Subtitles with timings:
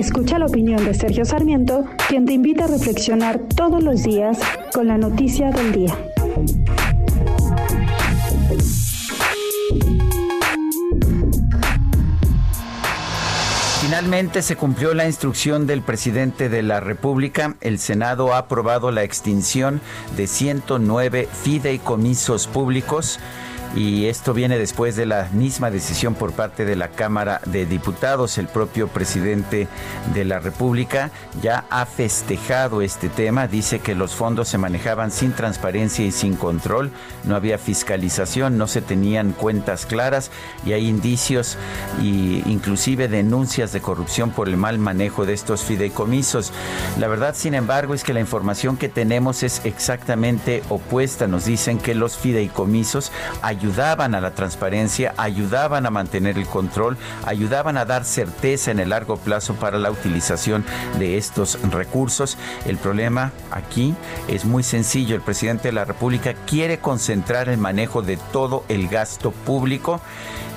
[0.00, 4.38] Escucha la opinión de Sergio Sarmiento, quien te invita a reflexionar todos los días
[4.72, 5.94] con la noticia del día.
[13.82, 17.56] Finalmente se cumplió la instrucción del presidente de la República.
[17.60, 19.82] El Senado ha aprobado la extinción
[20.16, 23.20] de 109 fideicomisos públicos
[23.74, 28.38] y esto viene después de la misma decisión por parte de la Cámara de Diputados.
[28.38, 29.68] El propio presidente
[30.12, 35.32] de la República ya ha festejado este tema, dice que los fondos se manejaban sin
[35.32, 36.90] transparencia y sin control,
[37.24, 40.30] no había fiscalización, no se tenían cuentas claras
[40.66, 41.56] y hay indicios
[42.00, 46.52] e inclusive denuncias de corrupción por el mal manejo de estos fideicomisos.
[46.98, 51.26] La verdad, sin embargo, es que la información que tenemos es exactamente opuesta.
[51.26, 53.12] Nos dicen que los fideicomisos
[53.60, 58.88] ayudaban a la transparencia, ayudaban a mantener el control, ayudaban a dar certeza en el
[58.88, 60.64] largo plazo para la utilización
[60.98, 62.38] de estos recursos.
[62.64, 63.94] El problema aquí
[64.28, 65.14] es muy sencillo.
[65.14, 70.00] El presidente de la República quiere concentrar el manejo de todo el gasto público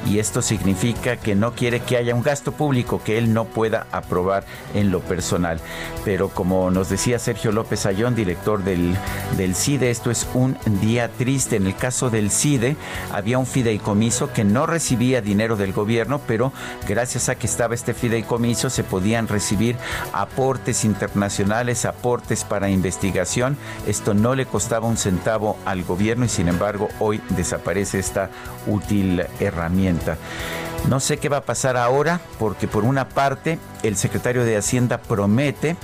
[0.05, 3.87] y esto significa que no quiere que haya un gasto público que él no pueda
[3.91, 5.59] aprobar en lo personal.
[6.03, 8.95] Pero como nos decía Sergio López Ayón, director del,
[9.37, 11.55] del CIDE, esto es un día triste.
[11.55, 12.75] En el caso del CIDE
[13.11, 16.51] había un fideicomiso que no recibía dinero del gobierno, pero
[16.87, 19.77] gracias a que estaba este fideicomiso se podían recibir
[20.11, 23.57] aportes internacionales, aportes para investigación.
[23.87, 28.29] Esto no le costaba un centavo al gobierno y sin embargo hoy desaparece esta
[28.67, 29.92] útil herramienta.
[30.87, 34.97] No sé qué va a pasar ahora, porque por una parte el secretario de Hacienda
[34.97, 35.77] promete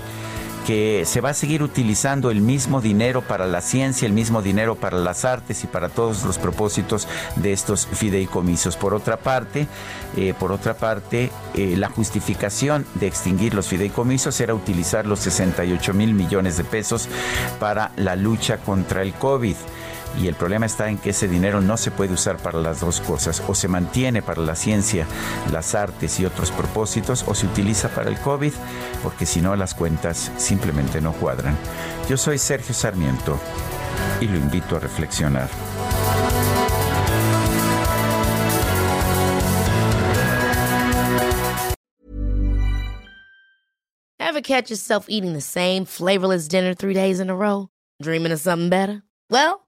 [0.70, 4.76] que se va a seguir utilizando el mismo dinero para la ciencia, el mismo dinero
[4.76, 8.78] para las artes y para todos los propósitos de estos fideicomisos.
[8.78, 9.68] Por otra parte,
[10.16, 15.94] eh, por otra parte, eh, la justificación de extinguir los fideicomisos era utilizar los 68
[15.94, 17.10] mil millones de pesos
[17.60, 19.56] para la lucha contra el COVID
[20.18, 23.02] y el problema está en que ese dinero no se puede usar para las dos
[23.02, 25.06] cosas, o se mantiene para la ciencia,
[25.52, 28.54] las artes y otros propósitos, o se utiliza para el COVID,
[29.04, 31.58] porque si no las cuentas simplemente no cuadran.
[32.10, 33.40] Yo soy Sergio Sarmiento
[34.22, 35.50] y lo invito a reflexionar.
[44.20, 47.68] Ever catch yourself eating the same flavorless dinner three days in a row?
[48.02, 49.02] Dreaming of something better?
[49.30, 49.68] Well,